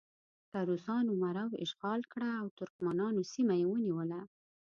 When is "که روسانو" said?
0.51-1.13